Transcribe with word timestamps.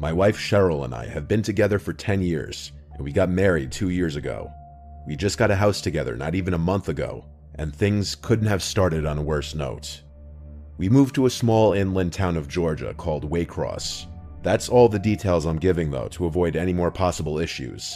My 0.00 0.12
wife 0.12 0.38
Cheryl 0.38 0.84
and 0.84 0.94
I 0.94 1.06
have 1.06 1.26
been 1.26 1.42
together 1.42 1.80
for 1.80 1.92
10 1.92 2.22
years, 2.22 2.70
and 2.94 3.02
we 3.02 3.10
got 3.10 3.28
married 3.28 3.72
two 3.72 3.88
years 3.88 4.14
ago. 4.14 4.48
We 5.08 5.16
just 5.16 5.38
got 5.38 5.50
a 5.50 5.56
house 5.56 5.80
together 5.80 6.16
not 6.16 6.36
even 6.36 6.54
a 6.54 6.58
month 6.58 6.88
ago, 6.88 7.24
and 7.56 7.74
things 7.74 8.14
couldn't 8.14 8.46
have 8.46 8.62
started 8.62 9.04
on 9.04 9.18
a 9.18 9.22
worse 9.22 9.56
note. 9.56 10.02
We 10.76 10.88
moved 10.88 11.16
to 11.16 11.26
a 11.26 11.30
small 11.30 11.72
inland 11.72 12.12
town 12.12 12.36
of 12.36 12.46
Georgia 12.46 12.94
called 12.94 13.28
Waycross. 13.28 14.06
That's 14.44 14.68
all 14.68 14.88
the 14.88 15.00
details 15.00 15.46
I'm 15.46 15.58
giving, 15.58 15.90
though, 15.90 16.06
to 16.08 16.26
avoid 16.26 16.54
any 16.54 16.72
more 16.72 16.92
possible 16.92 17.40
issues. 17.40 17.92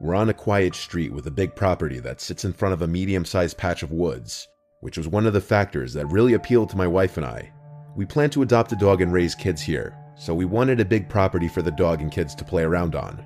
We're 0.00 0.14
on 0.14 0.30
a 0.30 0.34
quiet 0.34 0.74
street 0.74 1.12
with 1.12 1.26
a 1.26 1.30
big 1.30 1.54
property 1.54 2.00
that 2.00 2.22
sits 2.22 2.46
in 2.46 2.54
front 2.54 2.72
of 2.72 2.80
a 2.80 2.86
medium 2.86 3.26
sized 3.26 3.58
patch 3.58 3.82
of 3.82 3.92
woods, 3.92 4.48
which 4.80 4.96
was 4.96 5.08
one 5.08 5.26
of 5.26 5.34
the 5.34 5.42
factors 5.42 5.92
that 5.92 6.06
really 6.06 6.32
appealed 6.32 6.70
to 6.70 6.78
my 6.78 6.86
wife 6.86 7.18
and 7.18 7.26
I. 7.26 7.52
We 7.94 8.06
plan 8.06 8.30
to 8.30 8.40
adopt 8.40 8.72
a 8.72 8.76
dog 8.76 9.02
and 9.02 9.12
raise 9.12 9.34
kids 9.34 9.60
here, 9.60 9.94
so 10.16 10.34
we 10.34 10.44
wanted 10.44 10.80
a 10.80 10.84
big 10.84 11.08
property 11.08 11.48
for 11.48 11.62
the 11.62 11.70
dog 11.70 12.00
and 12.00 12.12
kids 12.12 12.34
to 12.34 12.44
play 12.44 12.62
around 12.62 12.94
on. 12.94 13.24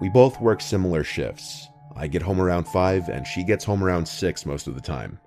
We 0.00 0.08
both 0.08 0.40
work 0.40 0.60
similar 0.60 1.04
shifts. 1.04 1.68
I 1.96 2.06
get 2.06 2.22
home 2.22 2.40
around 2.40 2.66
5 2.68 3.08
and 3.08 3.26
she 3.26 3.44
gets 3.44 3.64
home 3.64 3.84
around 3.84 4.06
6 4.06 4.46
most 4.46 4.66
of 4.66 4.74
the 4.74 4.80
time. 4.80 5.20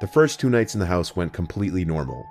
The 0.00 0.06
first 0.06 0.40
two 0.40 0.48
nights 0.48 0.74
in 0.74 0.80
the 0.80 0.86
house 0.86 1.16
went 1.16 1.32
completely 1.32 1.84
normal. 1.84 2.24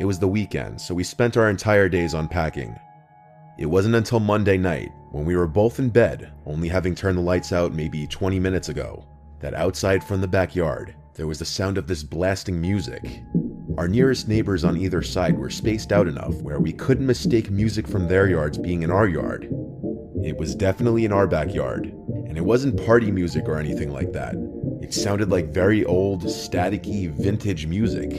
It 0.00 0.06
was 0.06 0.18
the 0.18 0.26
weekend, 0.26 0.80
so 0.80 0.94
we 0.94 1.04
spent 1.04 1.36
our 1.36 1.50
entire 1.50 1.88
days 1.88 2.14
unpacking. 2.14 2.74
It 3.58 3.66
wasn't 3.66 3.94
until 3.94 4.20
Monday 4.20 4.56
night, 4.56 4.90
when 5.10 5.26
we 5.26 5.36
were 5.36 5.46
both 5.46 5.78
in 5.78 5.90
bed, 5.90 6.32
only 6.46 6.68
having 6.68 6.94
turned 6.94 7.18
the 7.18 7.22
lights 7.22 7.52
out 7.52 7.74
maybe 7.74 8.06
20 8.06 8.40
minutes 8.40 8.70
ago, 8.70 9.06
that 9.40 9.52
outside 9.52 10.02
from 10.02 10.22
the 10.22 10.28
backyard, 10.28 10.94
there 11.14 11.26
was 11.26 11.38
the 11.38 11.44
sound 11.44 11.76
of 11.76 11.86
this 11.86 12.02
blasting 12.02 12.58
music. 12.58 13.22
Our 13.80 13.88
nearest 13.88 14.28
neighbors 14.28 14.62
on 14.62 14.76
either 14.76 15.00
side 15.00 15.38
were 15.38 15.48
spaced 15.48 15.90
out 15.90 16.06
enough 16.06 16.34
where 16.42 16.60
we 16.60 16.70
couldn't 16.70 17.06
mistake 17.06 17.50
music 17.50 17.88
from 17.88 18.06
their 18.08 18.28
yards 18.28 18.58
being 18.58 18.82
in 18.82 18.90
our 18.90 19.08
yard. 19.08 19.44
It 20.22 20.36
was 20.36 20.54
definitely 20.54 21.06
in 21.06 21.14
our 21.14 21.26
backyard, 21.26 21.86
and 21.86 22.36
it 22.36 22.44
wasn't 22.44 22.84
party 22.84 23.10
music 23.10 23.48
or 23.48 23.56
anything 23.56 23.90
like 23.90 24.12
that. 24.12 24.34
It 24.82 24.92
sounded 24.92 25.30
like 25.30 25.54
very 25.54 25.82
old, 25.86 26.24
staticky, 26.24 27.10
vintage 27.10 27.66
music. 27.68 28.10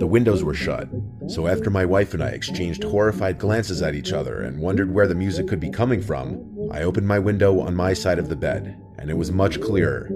The 0.00 0.08
windows 0.08 0.42
were 0.42 0.52
shut, 0.52 0.88
so 1.28 1.46
after 1.46 1.70
my 1.70 1.84
wife 1.84 2.12
and 2.12 2.20
I 2.20 2.30
exchanged 2.30 2.82
horrified 2.82 3.38
glances 3.38 3.82
at 3.82 3.94
each 3.94 4.12
other 4.12 4.42
and 4.42 4.58
wondered 4.58 4.92
where 4.92 5.06
the 5.06 5.14
music 5.14 5.46
could 5.46 5.60
be 5.60 5.70
coming 5.70 6.02
from, 6.02 6.70
I 6.72 6.82
opened 6.82 7.06
my 7.06 7.20
window 7.20 7.60
on 7.60 7.76
my 7.76 7.92
side 7.92 8.18
of 8.18 8.28
the 8.28 8.34
bed, 8.34 8.76
and 8.98 9.10
it 9.10 9.16
was 9.16 9.30
much 9.30 9.60
clearer. 9.60 10.10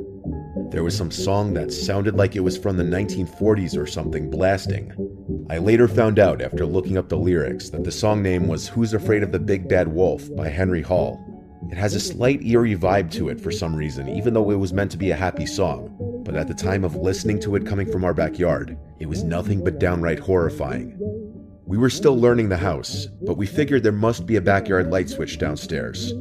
There 0.73 0.83
was 0.83 0.97
some 0.97 1.11
song 1.11 1.53
that 1.53 1.71
sounded 1.71 2.15
like 2.15 2.35
it 2.35 2.41
was 2.41 2.57
from 2.57 2.79
the 2.79 2.83
1940s 2.83 3.77
or 3.77 3.87
something 3.87 4.31
blasting. 4.31 4.91
I 5.51 5.59
later 5.59 5.87
found 5.87 6.19
out 6.19 6.41
after 6.41 6.65
looking 6.65 6.97
up 6.97 7.11
the 7.11 7.19
lyrics 7.19 7.69
that 7.69 7.85
the 7.85 7.93
song 7.93 8.23
name 8.23 8.49
was 8.49 8.69
Who's 8.69 8.95
Afraid 8.95 9.23
of 9.23 9.33
the 9.33 9.39
Big 9.39 9.69
Bad 9.69 9.87
Wolf 9.87 10.35
by 10.35 10.49
Henry 10.49 10.81
Hall. 10.81 11.23
It 11.71 11.77
has 11.77 11.95
a 11.95 12.01
slight 12.01 12.43
eerie 12.43 12.75
vibe 12.75 13.11
to 13.13 13.29
it 13.29 13.39
for 13.39 13.51
some 13.51 13.77
reason, 13.77 14.09
even 14.09 14.33
though 14.33 14.51
it 14.51 14.55
was 14.55 14.73
meant 14.73 14.91
to 14.93 14.97
be 14.97 15.11
a 15.11 15.15
happy 15.15 15.45
song. 15.45 15.95
But 16.25 16.37
at 16.37 16.49
the 16.49 16.55
time 16.55 16.85
of 16.85 16.97
listening 16.97 17.39
to 17.41 17.55
it 17.57 17.67
coming 17.67 17.93
from 17.93 18.03
our 18.03 18.15
backyard, 18.15 18.79
it 18.99 19.11
was 19.11 19.25
nothing 19.25 19.63
but 19.63 19.79
downright 19.79 20.21
horrifying. 20.21 20.97
We 21.67 21.77
were 21.77 21.91
still 21.91 22.19
learning 22.19 22.49
the 22.49 22.57
house, 22.57 23.09
but 23.21 23.37
we 23.37 23.45
figured 23.45 23.83
there 23.83 23.93
must 23.93 24.25
be 24.25 24.37
a 24.37 24.41
backyard 24.41 24.91
light 24.91 25.11
switch 25.11 25.37
downstairs. 25.37 26.15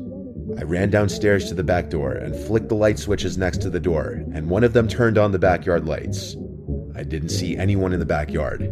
I 0.57 0.63
ran 0.63 0.89
downstairs 0.89 1.47
to 1.49 1.53
the 1.53 1.63
back 1.63 1.89
door 1.89 2.11
and 2.11 2.35
flicked 2.35 2.69
the 2.69 2.75
light 2.75 2.99
switches 2.99 3.37
next 3.37 3.61
to 3.61 3.69
the 3.69 3.79
door, 3.79 4.23
and 4.33 4.49
one 4.49 4.63
of 4.63 4.73
them 4.73 4.87
turned 4.87 5.17
on 5.17 5.31
the 5.31 5.39
backyard 5.39 5.85
lights. 5.85 6.35
I 6.95 7.03
didn't 7.03 7.29
see 7.29 7.57
anyone 7.57 7.93
in 7.93 7.99
the 7.99 8.05
backyard. 8.05 8.71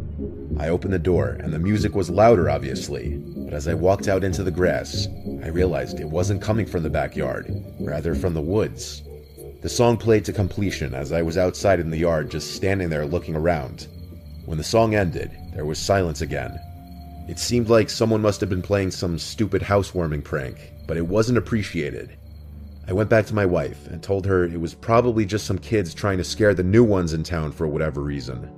I 0.60 0.70
opened 0.70 0.94
the 0.94 1.00
door, 1.00 1.38
and 1.40 1.54
the 1.54 1.60
music 1.60 1.96
was 1.96 2.10
louder, 2.10 2.50
obviously, 2.50 3.18
but 3.18 3.54
as 3.54 3.68
I 3.68 3.74
walked 3.74 4.08
out 4.08 4.24
into 4.24 4.44
the 4.44 4.52
grass, 4.52 5.08
I 5.44 5.48
realized 5.48 6.00
it 6.00 6.10
wasn't 6.10 6.42
coming 6.42 6.66
from 6.66 6.84
the 6.84 6.90
backyard, 6.90 7.50
rather 7.80 8.14
from 8.14 8.34
the 8.34 8.42
woods. 8.42 9.02
The 9.62 9.70
song 9.70 9.98
played 9.98 10.26
to 10.26 10.34
completion 10.34 10.94
as 10.94 11.12
I 11.12 11.22
was 11.22 11.38
outside 11.38 11.80
in 11.80 11.90
the 11.90 11.98
yard 11.98 12.30
just 12.30 12.56
standing 12.56 12.90
there 12.90 13.06
looking 13.06 13.36
around. 13.36 13.88
When 14.46 14.58
the 14.58 14.64
song 14.64 14.96
ended, 14.96 15.32
there 15.54 15.66
was 15.66 15.80
silence 15.80 16.22
again. 16.22 16.60
It 17.30 17.38
seemed 17.38 17.70
like 17.70 17.92
someone 17.92 18.24
must 18.24 18.42
have 18.42 18.50
been 18.50 18.64
playing 18.64 18.90
some 18.90 19.20
stupid 19.20 19.62
housewarming 19.62 20.24
prank, 20.24 20.74
but 20.88 20.98
it 20.98 21.06
wasn't 21.06 21.38
appreciated. 21.38 22.18
I 22.88 22.94
went 22.94 23.12
back 23.12 23.28
to 23.28 23.36
my 23.36 23.46
wife 23.46 23.86
and 23.86 24.02
told 24.02 24.26
her 24.26 24.46
it 24.46 24.60
was 24.60 24.74
probably 24.74 25.28
just 25.28 25.46
some 25.46 25.60
kids 25.60 25.94
trying 25.94 26.18
to 26.18 26.24
scare 26.24 26.56
the 26.56 26.64
new 26.64 26.84
ones 26.84 27.14
in 27.14 27.22
town 27.22 27.52
for 27.52 27.68
whatever 27.68 28.02
reason. 28.02 28.52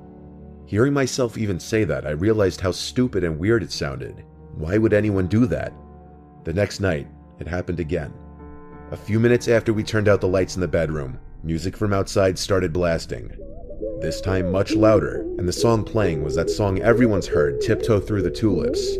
Hearing 0.68 0.94
myself 0.94 1.38
even 1.38 1.60
say 1.60 1.84
that, 1.84 2.08
I 2.08 2.12
realized 2.12 2.62
how 2.62 2.72
stupid 2.72 3.26
and 3.26 3.38
weird 3.38 3.62
it 3.62 3.74
sounded. 3.74 4.24
Why 4.56 4.78
would 4.78 4.94
anyone 4.94 5.28
do 5.28 5.48
that? 5.48 5.74
The 6.46 6.54
next 6.54 6.80
night, 6.80 7.10
it 7.42 7.50
happened 7.50 7.82
again. 7.82 8.14
A 8.92 8.98
few 8.98 9.20
minutes 9.20 9.50
after 9.50 9.74
we 9.74 9.84
turned 9.84 10.08
out 10.08 10.22
the 10.22 10.30
lights 10.30 10.56
in 10.56 10.62
the 10.62 10.68
bedroom, 10.70 11.20
music 11.44 11.76
from 11.76 11.92
outside 11.92 12.40
started 12.40 12.72
blasting. 12.72 13.36
This 14.02 14.20
time 14.20 14.52
much 14.52 14.74
louder, 14.74 15.22
and 15.38 15.48
the 15.48 15.54
song 15.54 15.84
playing 15.84 16.24
was 16.24 16.34
that 16.34 16.50
song 16.50 16.82
everyone's 16.82 17.28
heard, 17.28 17.62
Tiptoe 17.62 18.00
Through 18.00 18.24
the 18.24 18.32
Tulips. 18.32 18.98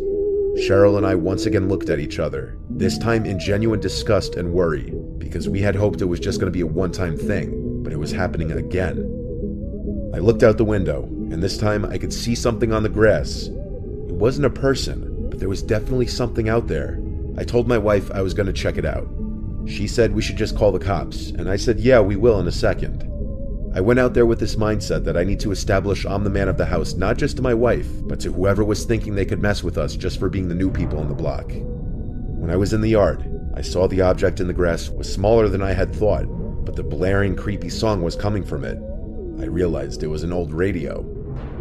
Cheryl 0.60 0.96
and 0.96 1.08
I 1.08 1.16
once 1.16 1.48
again 1.48 1.68
looked 1.68 1.90
at 1.90 1.98
each 1.98 2.20
other, 2.20 2.56
this 2.70 3.00
time 3.00 3.26
in 3.26 3.40
genuine 3.40 3.80
disgust 3.80 4.36
and 4.36 4.54
worry, 4.54 4.92
because 5.18 5.50
we 5.50 5.60
had 5.60 5.76
hoped 5.76 6.02
it 6.02 6.06
was 6.06 6.20
just 6.20 6.40
going 6.40 6.54
to 6.54 6.56
be 6.56 6.62
a 6.62 6.68
one 6.68 6.92
time 6.92 7.18
thing, 7.18 7.82
but 7.82 7.92
it 7.92 7.98
was 7.98 8.12
happening 8.12 8.52
again. 8.52 9.00
I 10.14 10.20
looked 10.20 10.44
out 10.44 10.60
the 10.60 10.66
window, 10.66 11.06
and 11.06 11.42
this 11.42 11.58
time 11.58 11.84
I 11.84 11.98
could 11.98 12.14
see 12.14 12.36
something 12.36 12.72
on 12.72 12.84
the 12.84 12.90
grass. 12.90 13.48
It 13.48 14.14
wasn't 14.14 14.46
a 14.46 14.52
person, 14.52 15.30
but 15.32 15.40
there 15.40 15.50
was 15.50 15.64
definitely 15.64 16.08
something 16.08 16.48
out 16.48 16.68
there. 16.68 17.02
I 17.40 17.44
told 17.44 17.68
my 17.68 17.80
wife 17.80 18.12
I 18.12 18.22
was 18.22 18.36
going 18.36 18.46
to 18.46 18.54
check 18.54 18.78
it 18.78 18.86
out. 18.86 19.08
She 19.66 19.88
said 19.88 20.14
we 20.14 20.22
should 20.22 20.38
just 20.38 20.56
call 20.56 20.72
the 20.72 20.78
cops, 20.78 21.32
and 21.32 21.50
I 21.50 21.56
said, 21.56 21.80
yeah, 21.80 22.02
we 22.02 22.18
will 22.18 22.40
in 22.40 22.48
a 22.48 22.52
second. 22.52 23.11
I 23.74 23.80
went 23.80 24.00
out 24.00 24.14
there 24.14 24.26
with 24.26 24.40
this 24.40 24.58
mindset 24.58 25.06
that 25.06 25.16
I 25.16 25.24
need 25.24 25.40
to 25.40 25.52
establish 25.52 26.06
I'm 26.06 26.26
the 26.26 26.30
man 26.30 26.50
of 26.50 26.58
the 26.58 26.66
house, 26.66 26.94
not 26.96 27.18
just 27.18 27.38
to 27.38 27.42
my 27.42 27.54
wife, 27.54 27.88
but 28.04 28.20
to 28.20 28.32
whoever 28.32 28.66
was 28.66 28.84
thinking 28.84 29.16
they 29.16 29.26
could 29.26 29.42
mess 29.42 29.64
with 29.64 29.78
us 29.78 29.96
just 29.96 30.20
for 30.20 30.28
being 30.28 30.50
the 30.50 30.56
new 30.56 30.70
people 30.70 31.00
on 31.00 31.08
the 31.08 31.16
block. 31.16 31.50
When 31.54 32.50
I 32.50 32.58
was 32.58 32.74
in 32.74 32.82
the 32.82 32.90
yard, 32.90 33.24
I 33.56 33.62
saw 33.62 33.88
the 33.88 34.02
object 34.02 34.42
in 34.42 34.48
the 34.48 34.54
grass 34.54 34.90
was 34.90 35.12
smaller 35.12 35.48
than 35.48 35.62
I 35.62 35.72
had 35.72 35.96
thought, 35.96 36.26
but 36.66 36.76
the 36.76 36.84
blaring, 36.84 37.34
creepy 37.34 37.70
song 37.70 38.02
was 38.02 38.16
coming 38.18 38.44
from 38.44 38.66
it. 38.66 38.78
I 39.42 39.46
realized 39.46 40.04
it 40.04 40.08
was 40.08 40.24
an 40.24 40.34
old 40.34 40.52
radio. 40.52 41.06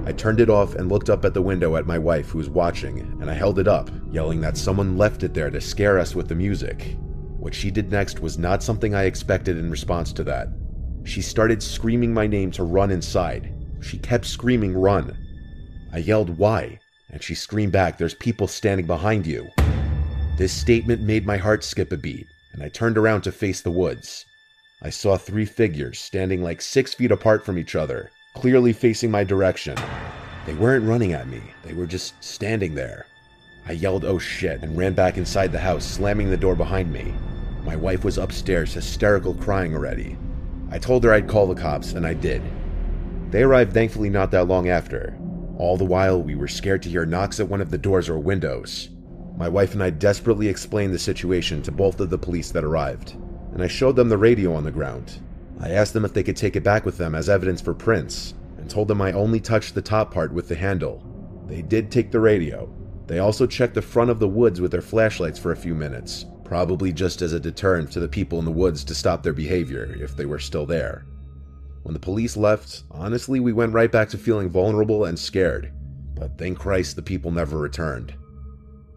I 0.05 0.13
turned 0.13 0.41
it 0.41 0.51
off 0.51 0.75
and 0.75 0.89
looked 0.91 1.11
up 1.11 1.25
at 1.25 1.33
the 1.33 1.43
window 1.43 1.77
at 1.77 1.87
my 1.87 1.99
wife 1.99 2.31
who 2.31 2.39
was 2.39 2.51
watching, 2.51 2.99
and 3.21 3.31
I 3.31 3.35
held 3.35 3.61
it 3.61 3.69
up, 3.69 3.89
yelling 4.11 4.41
that 4.41 4.57
someone 4.57 4.99
left 4.99 5.23
it 5.23 5.33
there 5.33 5.51
to 5.51 5.61
scare 5.61 5.99
us 6.01 6.17
with 6.17 6.27
the 6.27 6.35
music. 6.35 6.97
What 7.39 7.55
she 7.55 7.71
did 7.71 7.93
next 7.93 8.19
was 8.19 8.37
not 8.37 8.65
something 8.65 8.97
I 8.97 9.05
expected 9.05 9.57
in 9.57 9.71
response 9.71 10.13
to 10.15 10.25
that. 10.25 10.49
She 11.05 11.23
started 11.23 11.63
screaming 11.63 12.13
my 12.13 12.27
name 12.27 12.51
to 12.53 12.63
run 12.63 12.91
inside. 12.91 13.53
She 13.81 13.99
kept 13.99 14.27
screaming, 14.27 14.75
Run. 14.75 15.17
I 15.93 15.99
yelled, 15.99 16.39
Why? 16.39 16.79
And 17.11 17.23
she 17.23 17.35
screamed 17.35 17.73
back, 17.73 17.99
There's 17.99 18.15
people 18.15 18.47
standing 18.47 18.87
behind 18.87 19.27
you. 19.27 19.49
This 20.37 20.53
statement 20.53 21.03
made 21.03 21.27
my 21.27 21.37
heart 21.37 21.65
skip 21.65 21.93
a 21.93 21.97
beat, 21.97 22.27
and 22.53 22.63
I 22.63 22.69
turned 22.69 22.97
around 22.97 23.23
to 23.23 23.33
face 23.33 23.61
the 23.61 23.71
woods. 23.71 24.25
I 24.83 24.91
saw 24.91 25.17
three 25.17 25.45
figures 25.45 25.99
standing 25.99 26.43
like 26.43 26.63
six 26.63 26.95
feet 26.95 27.13
apart 27.13 27.45
from 27.45 27.59
each 27.59 27.75
other, 27.75 28.11
clearly 28.35 28.73
facing 28.73 29.11
my 29.11 29.25
direction. 29.25 29.77
They 30.47 30.55
weren't 30.55 30.87
running 30.87 31.13
at 31.13 31.29
me, 31.29 31.43
they 31.63 31.75
were 31.75 31.87
just 31.87 32.15
standing 32.23 32.75
there. 32.75 33.07
I 33.67 33.73
yelled, 33.73 34.05
oh 34.05 34.19
shit, 34.19 34.63
and 34.63 34.77
ran 34.77 34.95
back 34.95 35.19
inside 35.19 35.53
the 35.53 35.59
house, 35.59 35.85
slamming 35.85 36.31
the 36.31 36.37
door 36.37 36.55
behind 36.55 36.93
me. 36.93 37.15
My 37.65 37.77
wife 37.77 38.05
was 38.05 38.17
upstairs, 38.17 38.73
hysterical, 38.73 39.35
crying 39.35 39.75
already. 39.75 40.17
I 40.71 40.79
told 40.79 41.05
her 41.05 41.13
I'd 41.13 41.29
call 41.29 41.47
the 41.47 41.61
cops, 41.61 41.93
and 41.93 42.07
I 42.07 42.15
did. 42.15 42.43
They 43.31 43.43
arrived 43.43 43.73
thankfully 43.73 44.11
not 44.11 44.31
that 44.31 44.49
long 44.49 44.69
after. 44.69 45.19
All 45.59 45.77
the 45.77 45.85
while, 45.85 46.23
we 46.23 46.35
were 46.35 46.49
scared 46.49 46.83
to 46.83 46.89
hear 46.89 47.05
knocks 47.05 47.41
at 47.41 47.49
one 47.49 47.61
of 47.61 47.71
the 47.71 47.79
doors 47.79 48.09
or 48.09 48.19
windows. 48.19 48.89
My 49.37 49.49
wife 49.49 49.75
and 49.75 49.83
I 49.83 49.91
desperately 49.91 50.49
explained 50.49 50.95
the 50.95 50.99
situation 50.99 51.63
to 51.63 51.73
both 51.73 52.01
of 52.01 52.11
the 52.11 52.19
police 52.19 52.51
that 52.53 52.65
arrived, 52.65 53.17
and 53.53 53.63
I 53.63 53.67
showed 53.67 53.97
them 53.97 54.09
the 54.09 54.19
radio 54.19 54.55
on 54.55 54.65
the 54.65 54.71
ground. 54.71 55.21
I 55.61 55.71
asked 55.71 55.93
them 55.93 56.05
if 56.05 56.15
they 56.15 56.23
could 56.23 56.37
take 56.37 56.57
it 56.57 56.65
back 56.65 56.85
with 56.85 56.99
them 56.99 57.15
as 57.15 57.29
evidence 57.29 57.61
for 57.61 57.75
prints, 57.75 58.35
and 58.59 58.71
told 58.71 58.89
them 58.89 59.03
I 59.03 59.13
only 59.13 59.41
touched 59.41 59.75
the 59.75 59.83
top 59.83 60.13
part 60.13 60.33
with 60.33 60.49
the 60.49 60.55
handle. 60.55 61.05
They 61.47 61.63
did 61.63 61.91
take 61.91 62.11
the 62.11 62.21
radio, 62.21 62.73
they 63.11 63.19
also 63.19 63.45
checked 63.45 63.75
the 63.75 63.83
front 63.83 64.09
of 64.09 64.21
the 64.21 64.29
woods 64.29 64.61
with 64.61 64.71
their 64.71 64.81
flashlights 64.81 65.37
for 65.37 65.51
a 65.51 65.57
few 65.57 65.75
minutes, 65.75 66.27
probably 66.51 66.93
just 66.93 67.23
as 67.23 67.33
a 67.33 67.39
deterrent 67.39 67.93
to 67.93 68.01
the 68.01 68.09
people 68.09 68.41
in 68.41 68.45
the 68.45 68.51
woods 68.51 68.83
to 68.83 68.93
stop 68.93 69.23
their 69.23 69.33
behavior 69.33 69.97
if 70.01 70.17
they 70.17 70.27
were 70.27 70.41
still 70.41 70.67
there. 70.67 71.07
When 71.85 71.93
the 71.93 72.01
police 72.01 72.37
left, 72.37 72.83
honestly, 72.91 73.39
we 73.39 73.53
went 73.53 73.73
right 73.73 73.93
back 73.93 74.09
to 74.09 74.19
feeling 74.19 74.51
vulnerable 74.51 75.05
and 75.05 75.17
scared, 75.17 75.73
but 76.17 76.37
thank 76.39 76.59
Christ 76.59 76.97
the 76.97 77.03
people 77.03 77.31
never 77.31 77.57
returned. 77.57 78.15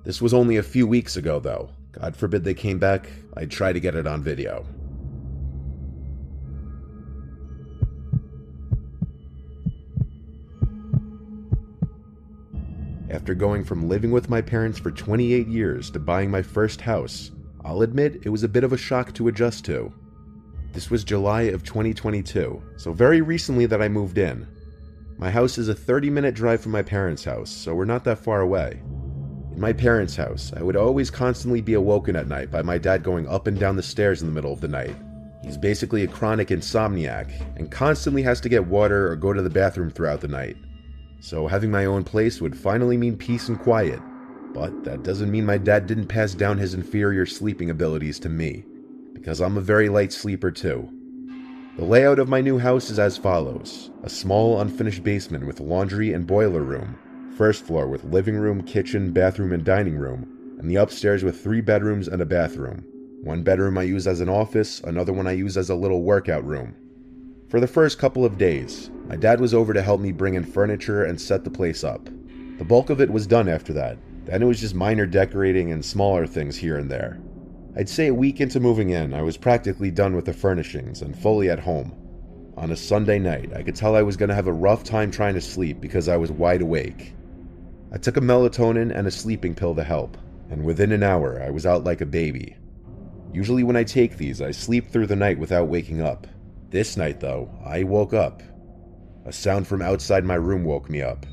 This 0.03 0.19
was 0.19 0.33
only 0.33 0.57
a 0.57 0.63
few 0.63 0.87
weeks 0.87 1.15
ago, 1.15 1.39
though. 1.39 1.69
God 1.91 2.15
forbid 2.15 2.43
they 2.43 2.55
came 2.55 2.79
back, 2.79 3.07
I'd 3.37 3.51
try 3.51 3.71
to 3.71 3.79
get 3.79 3.93
it 3.93 4.07
on 4.07 4.23
video. 4.23 4.65
After 13.11 13.35
going 13.35 13.63
from 13.63 13.87
living 13.87 14.09
with 14.09 14.27
my 14.27 14.41
parents 14.41 14.79
for 14.79 14.89
28 14.89 15.47
years 15.47 15.91
to 15.91 15.99
buying 15.99 16.31
my 16.31 16.41
first 16.41 16.81
house, 16.81 17.29
I'll 17.65 17.81
admit 17.81 18.21
it 18.23 18.29
was 18.29 18.43
a 18.43 18.47
bit 18.47 18.63
of 18.63 18.73
a 18.73 18.77
shock 18.77 19.13
to 19.13 19.27
adjust 19.27 19.65
to. 19.65 19.93
This 20.73 20.89
was 20.89 21.03
July 21.03 21.43
of 21.43 21.63
2022, 21.63 22.61
so 22.77 22.93
very 22.93 23.21
recently 23.21 23.65
that 23.67 23.81
I 23.81 23.87
moved 23.87 24.17
in. 24.17 24.47
My 25.17 25.29
house 25.29 25.57
is 25.57 25.69
a 25.69 25.75
30 25.75 26.09
minute 26.09 26.35
drive 26.35 26.61
from 26.61 26.71
my 26.71 26.81
parents' 26.81 27.23
house, 27.23 27.49
so 27.49 27.75
we're 27.75 27.85
not 27.85 28.03
that 28.05 28.19
far 28.19 28.41
away. 28.41 28.81
In 29.51 29.59
my 29.59 29.71
parents' 29.71 30.15
house, 30.15 30.51
I 30.57 30.63
would 30.63 30.75
always 30.75 31.11
constantly 31.11 31.61
be 31.61 31.75
awoken 31.75 32.15
at 32.15 32.27
night 32.27 32.51
by 32.51 32.61
my 32.61 32.77
dad 32.77 33.03
going 33.03 33.27
up 33.27 33.47
and 33.47 33.59
down 33.59 33.75
the 33.75 33.83
stairs 33.83 34.21
in 34.21 34.27
the 34.27 34.33
middle 34.33 34.53
of 34.53 34.61
the 34.61 34.67
night. 34.67 34.95
He's 35.43 35.57
basically 35.57 36.03
a 36.03 36.07
chronic 36.07 36.47
insomniac 36.47 37.31
and 37.57 37.69
constantly 37.69 38.23
has 38.23 38.41
to 38.41 38.49
get 38.49 38.65
water 38.65 39.11
or 39.11 39.15
go 39.15 39.33
to 39.33 39.41
the 39.41 39.49
bathroom 39.49 39.91
throughout 39.91 40.21
the 40.21 40.27
night 40.27 40.57
so 41.23 41.47
having 41.47 41.71
my 41.71 41.85
own 41.85 42.03
place 42.03 42.41
would 42.41 42.57
finally 42.57 42.97
mean 42.97 43.15
peace 43.15 43.47
and 43.47 43.57
quiet. 43.57 44.01
But 44.53 44.83
that 44.83 45.03
doesn't 45.03 45.31
mean 45.31 45.45
my 45.45 45.57
dad 45.57 45.87
didn't 45.87 46.07
pass 46.07 46.33
down 46.33 46.57
his 46.57 46.73
inferior 46.73 47.25
sleeping 47.25 47.69
abilities 47.69 48.19
to 48.19 48.29
me, 48.29 48.65
because 49.13 49.41
I'm 49.41 49.57
a 49.57 49.61
very 49.61 49.89
light 49.89 50.13
sleeper 50.13 50.51
too. 50.51 50.89
The 51.75 51.85
layout 51.85 52.19
of 52.19 52.29
my 52.29 52.39
new 52.39 52.59
house 52.59 52.91
is 52.91 52.99
as 52.99 53.17
follows 53.17 53.89
a 54.03 54.09
small, 54.09 54.61
unfinished 54.61 55.03
basement 55.03 55.47
with 55.47 55.59
laundry 55.59 56.13
and 56.13 56.27
boiler 56.27 56.61
room, 56.61 56.99
first 57.35 57.65
floor 57.65 57.87
with 57.87 58.03
living 58.03 58.35
room, 58.35 58.61
kitchen, 58.61 59.11
bathroom, 59.11 59.51
and 59.53 59.63
dining 59.63 59.97
room, 59.97 60.55
and 60.59 60.69
the 60.69 60.75
upstairs 60.75 61.23
with 61.23 61.41
three 61.41 61.61
bedrooms 61.61 62.07
and 62.07 62.21
a 62.21 62.25
bathroom. 62.25 62.85
One 63.23 63.41
bedroom 63.41 63.77
I 63.77 63.83
use 63.83 64.05
as 64.05 64.21
an 64.21 64.29
office, 64.29 64.81
another 64.81 65.13
one 65.13 65.25
I 65.25 65.31
use 65.31 65.57
as 65.57 65.71
a 65.71 65.75
little 65.75 66.03
workout 66.03 66.45
room. 66.45 66.75
For 67.49 67.59
the 67.59 67.67
first 67.67 67.97
couple 67.97 68.23
of 68.23 68.37
days, 68.37 68.91
my 69.07 69.15
dad 69.15 69.41
was 69.41 69.53
over 69.53 69.73
to 69.73 69.81
help 69.81 69.99
me 69.99 70.11
bring 70.11 70.35
in 70.35 70.43
furniture 70.43 71.05
and 71.05 71.19
set 71.19 71.43
the 71.43 71.49
place 71.49 71.83
up. 71.83 72.05
The 72.59 72.65
bulk 72.65 72.91
of 72.91 73.01
it 73.01 73.09
was 73.09 73.25
done 73.25 73.49
after 73.49 73.73
that. 73.73 73.97
Then 74.25 74.41
it 74.41 74.45
was 74.45 74.59
just 74.59 74.75
minor 74.75 75.05
decorating 75.05 75.71
and 75.71 75.83
smaller 75.83 76.25
things 76.25 76.57
here 76.57 76.77
and 76.77 76.89
there. 76.89 77.19
I'd 77.75 77.89
say 77.89 78.07
a 78.07 78.13
week 78.13 78.39
into 78.39 78.59
moving 78.59 78.91
in, 78.91 79.13
I 79.13 79.21
was 79.21 79.37
practically 79.37 79.91
done 79.91 80.15
with 80.15 80.25
the 80.25 80.33
furnishings 80.33 81.01
and 81.01 81.17
fully 81.17 81.49
at 81.49 81.59
home. 81.59 81.95
On 82.55 82.71
a 82.71 82.75
Sunday 82.75 83.17
night, 83.17 83.51
I 83.53 83.63
could 83.63 83.75
tell 83.75 83.95
I 83.95 84.03
was 84.03 84.15
going 84.15 84.29
to 84.29 84.35
have 84.35 84.47
a 84.47 84.53
rough 84.53 84.83
time 84.83 85.09
trying 85.09 85.33
to 85.33 85.41
sleep 85.41 85.81
because 85.81 86.07
I 86.07 86.17
was 86.17 86.31
wide 86.31 86.61
awake. 86.61 87.13
I 87.91 87.97
took 87.97 88.17
a 88.17 88.21
melatonin 88.21 88.95
and 88.95 89.07
a 89.07 89.11
sleeping 89.11 89.55
pill 89.55 89.75
to 89.75 89.83
help, 89.83 90.17
and 90.51 90.63
within 90.63 90.91
an 90.91 91.03
hour, 91.03 91.41
I 91.41 91.49
was 91.49 91.65
out 91.65 91.83
like 91.83 92.01
a 92.01 92.05
baby. 92.05 92.55
Usually, 93.33 93.63
when 93.63 93.75
I 93.75 93.83
take 93.83 94.17
these, 94.17 94.41
I 94.41 94.51
sleep 94.51 94.89
through 94.89 95.07
the 95.07 95.15
night 95.15 95.39
without 95.39 95.67
waking 95.67 96.01
up. 96.01 96.27
This 96.69 96.95
night, 96.95 97.19
though, 97.19 97.49
I 97.65 97.83
woke 97.83 98.13
up 98.13 98.43
a 99.25 99.31
sound 99.31 99.67
from 99.67 99.81
outside 99.81 100.25
my 100.25 100.35
room 100.35 100.63
woke 100.63 100.89
me 100.89 101.01
up. 101.01 101.25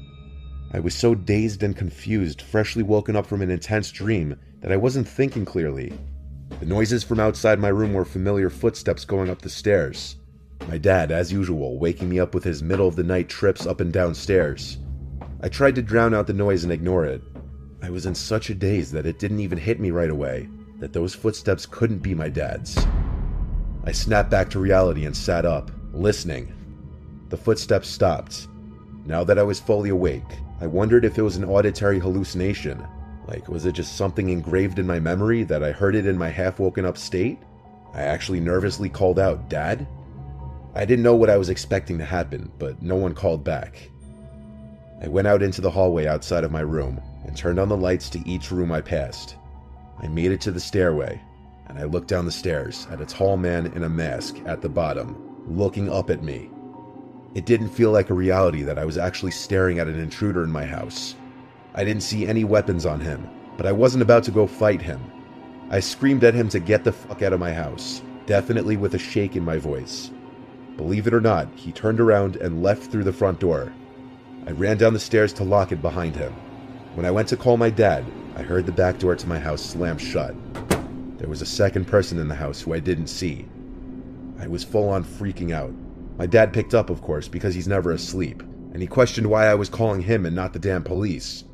I 0.72 0.78
was 0.78 0.94
so 0.94 1.14
dazed 1.14 1.62
and 1.62 1.76
confused, 1.76 2.42
freshly 2.42 2.82
woken 2.82 3.16
up 3.16 3.26
from 3.26 3.42
an 3.42 3.50
intense 3.50 3.90
dream, 3.90 4.36
that 4.60 4.70
I 4.70 4.76
wasn't 4.76 5.08
thinking 5.08 5.44
clearly. 5.44 5.92
The 6.60 6.66
noises 6.66 7.02
from 7.02 7.18
outside 7.18 7.58
my 7.58 7.68
room 7.68 7.92
were 7.92 8.04
familiar 8.04 8.50
footsteps 8.50 9.04
going 9.04 9.30
up 9.30 9.42
the 9.42 9.48
stairs. 9.48 10.16
My 10.68 10.78
dad, 10.78 11.10
as 11.10 11.32
usual, 11.32 11.78
waking 11.78 12.08
me 12.08 12.20
up 12.20 12.34
with 12.34 12.44
his 12.44 12.62
middle 12.62 12.86
of 12.86 12.94
the 12.94 13.02
night 13.02 13.28
trips 13.28 13.66
up 13.66 13.80
and 13.80 13.92
down 13.92 14.14
stairs. 14.14 14.78
I 15.40 15.48
tried 15.48 15.74
to 15.76 15.82
drown 15.82 16.14
out 16.14 16.26
the 16.26 16.34
noise 16.34 16.62
and 16.62 16.72
ignore 16.72 17.04
it. 17.04 17.22
I 17.82 17.90
was 17.90 18.06
in 18.06 18.14
such 18.14 18.50
a 18.50 18.54
daze 18.54 18.92
that 18.92 19.06
it 19.06 19.18
didn't 19.18 19.40
even 19.40 19.58
hit 19.58 19.80
me 19.80 19.90
right 19.90 20.10
away 20.10 20.48
that 20.78 20.92
those 20.92 21.14
footsteps 21.14 21.66
couldn't 21.66 21.98
be 21.98 22.14
my 22.14 22.28
dad's. 22.28 22.78
I 23.84 23.92
snapped 23.92 24.30
back 24.30 24.50
to 24.50 24.58
reality 24.58 25.04
and 25.04 25.16
sat 25.16 25.44
up, 25.44 25.70
listening. 25.92 26.54
The 27.28 27.36
footsteps 27.36 27.88
stopped. 27.88 28.48
Now 29.04 29.24
that 29.24 29.38
I 29.38 29.42
was 29.42 29.60
fully 29.60 29.90
awake, 29.90 30.22
I 30.60 30.66
wondered 30.66 31.04
if 31.04 31.18
it 31.18 31.22
was 31.22 31.36
an 31.36 31.44
auditory 31.44 31.98
hallucination. 31.98 32.86
Like, 33.26 33.48
was 33.48 33.64
it 33.64 33.72
just 33.72 33.96
something 33.96 34.28
engraved 34.28 34.78
in 34.78 34.86
my 34.86 35.00
memory 35.00 35.42
that 35.44 35.64
I 35.64 35.72
heard 35.72 35.94
it 35.94 36.06
in 36.06 36.18
my 36.18 36.28
half 36.28 36.58
woken 36.58 36.84
up 36.84 36.98
state? 36.98 37.38
I 37.94 38.02
actually 38.02 38.40
nervously 38.40 38.88
called 38.88 39.18
out, 39.18 39.48
Dad? 39.48 39.86
I 40.74 40.84
didn't 40.84 41.02
know 41.02 41.16
what 41.16 41.30
I 41.30 41.36
was 41.36 41.48
expecting 41.48 41.98
to 41.98 42.04
happen, 42.04 42.52
but 42.58 42.82
no 42.82 42.96
one 42.96 43.14
called 43.14 43.42
back. 43.42 43.88
I 45.02 45.08
went 45.08 45.26
out 45.26 45.42
into 45.42 45.60
the 45.60 45.70
hallway 45.70 46.06
outside 46.06 46.44
of 46.44 46.52
my 46.52 46.60
room 46.60 47.00
and 47.26 47.36
turned 47.36 47.58
on 47.58 47.68
the 47.68 47.76
lights 47.76 48.10
to 48.10 48.28
each 48.28 48.50
room 48.50 48.70
I 48.70 48.82
passed. 48.82 49.36
I 49.98 50.08
made 50.08 50.30
it 50.30 50.40
to 50.42 50.50
the 50.50 50.60
stairway, 50.60 51.20
and 51.68 51.78
I 51.78 51.84
looked 51.84 52.08
down 52.08 52.26
the 52.26 52.32
stairs 52.32 52.86
at 52.90 53.00
a 53.00 53.06
tall 53.06 53.36
man 53.36 53.66
in 53.68 53.84
a 53.84 53.88
mask 53.88 54.36
at 54.44 54.60
the 54.60 54.68
bottom, 54.68 55.16
looking 55.46 55.90
up 55.90 56.10
at 56.10 56.22
me. 56.22 56.50
It 57.32 57.46
didn't 57.46 57.68
feel 57.68 57.92
like 57.92 58.10
a 58.10 58.14
reality 58.14 58.62
that 58.62 58.78
I 58.78 58.84
was 58.84 58.98
actually 58.98 59.30
staring 59.30 59.78
at 59.78 59.86
an 59.86 60.00
intruder 60.00 60.42
in 60.42 60.50
my 60.50 60.64
house. 60.64 61.14
I 61.76 61.84
didn't 61.84 62.02
see 62.02 62.26
any 62.26 62.42
weapons 62.42 62.84
on 62.84 62.98
him, 62.98 63.28
but 63.56 63.66
I 63.66 63.72
wasn't 63.72 64.02
about 64.02 64.24
to 64.24 64.32
go 64.32 64.48
fight 64.48 64.82
him. 64.82 65.00
I 65.70 65.78
screamed 65.78 66.24
at 66.24 66.34
him 66.34 66.48
to 66.48 66.58
get 66.58 66.82
the 66.82 66.90
fuck 66.90 67.22
out 67.22 67.32
of 67.32 67.38
my 67.38 67.52
house, 67.52 68.02
definitely 68.26 68.76
with 68.76 68.94
a 68.94 68.98
shake 68.98 69.36
in 69.36 69.44
my 69.44 69.58
voice. 69.58 70.10
Believe 70.76 71.06
it 71.06 71.14
or 71.14 71.20
not, 71.20 71.46
he 71.54 71.70
turned 71.70 72.00
around 72.00 72.34
and 72.34 72.64
left 72.64 72.90
through 72.90 73.04
the 73.04 73.12
front 73.12 73.38
door. 73.38 73.72
I 74.48 74.50
ran 74.50 74.78
down 74.78 74.92
the 74.92 74.98
stairs 74.98 75.32
to 75.34 75.44
lock 75.44 75.70
it 75.70 75.80
behind 75.80 76.16
him. 76.16 76.32
When 76.96 77.06
I 77.06 77.12
went 77.12 77.28
to 77.28 77.36
call 77.36 77.56
my 77.56 77.70
dad, 77.70 78.04
I 78.34 78.42
heard 78.42 78.66
the 78.66 78.72
back 78.72 78.98
door 78.98 79.14
to 79.14 79.28
my 79.28 79.38
house 79.38 79.62
slam 79.62 79.98
shut. 79.98 80.34
There 81.18 81.28
was 81.28 81.42
a 81.42 81.46
second 81.46 81.86
person 81.86 82.18
in 82.18 82.26
the 82.26 82.34
house 82.34 82.60
who 82.60 82.74
I 82.74 82.80
didn't 82.80 83.06
see. 83.06 83.46
I 84.40 84.48
was 84.48 84.64
full 84.64 84.88
on 84.88 85.04
freaking 85.04 85.52
out. 85.52 85.72
My 86.20 86.26
dad 86.26 86.52
picked 86.52 86.74
up, 86.74 86.90
of 86.90 87.00
course, 87.00 87.28
because 87.28 87.54
he's 87.54 87.66
never 87.66 87.92
asleep, 87.92 88.42
and 88.42 88.82
he 88.82 88.86
questioned 88.86 89.26
why 89.26 89.46
I 89.46 89.54
was 89.54 89.70
calling 89.70 90.02
him 90.02 90.26
and 90.26 90.36
not 90.36 90.52
the 90.52 90.58
damn 90.58 90.82
police. 90.82 91.44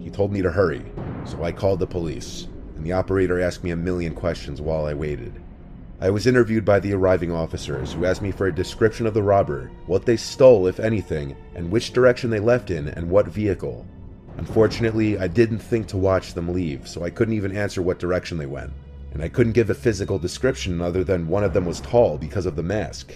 He 0.00 0.10
told 0.10 0.32
me 0.32 0.42
to 0.42 0.50
hurry, 0.50 0.84
so 1.24 1.44
I 1.44 1.52
called 1.52 1.78
the 1.78 1.86
police, 1.86 2.48
and 2.74 2.84
the 2.84 2.90
operator 2.90 3.40
asked 3.40 3.62
me 3.62 3.70
a 3.70 3.76
million 3.76 4.16
questions 4.16 4.60
while 4.60 4.84
I 4.84 4.94
waited. 4.94 5.40
I 6.00 6.10
was 6.10 6.26
interviewed 6.26 6.64
by 6.64 6.80
the 6.80 6.92
arriving 6.92 7.30
officers, 7.30 7.92
who 7.92 8.04
asked 8.04 8.20
me 8.20 8.32
for 8.32 8.48
a 8.48 8.52
description 8.52 9.06
of 9.06 9.14
the 9.14 9.22
robber, 9.22 9.70
what 9.86 10.06
they 10.06 10.16
stole, 10.16 10.66
if 10.66 10.80
anything, 10.80 11.36
and 11.54 11.70
which 11.70 11.92
direction 11.92 12.30
they 12.30 12.40
left 12.40 12.72
in, 12.72 12.88
and 12.88 13.08
what 13.08 13.28
vehicle. 13.28 13.86
Unfortunately, 14.38 15.20
I 15.20 15.28
didn't 15.28 15.60
think 15.60 15.86
to 15.86 15.96
watch 15.96 16.34
them 16.34 16.48
leave, 16.48 16.88
so 16.88 17.04
I 17.04 17.10
couldn't 17.10 17.34
even 17.34 17.56
answer 17.56 17.80
what 17.80 18.00
direction 18.00 18.38
they 18.38 18.46
went. 18.46 18.72
And 19.12 19.22
I 19.22 19.28
couldn't 19.28 19.52
give 19.52 19.70
a 19.70 19.74
physical 19.74 20.18
description 20.18 20.80
other 20.80 21.04
than 21.04 21.28
one 21.28 21.44
of 21.44 21.52
them 21.52 21.64
was 21.64 21.80
tall 21.80 22.18
because 22.18 22.46
of 22.46 22.56
the 22.56 22.64
mask. 22.64 23.14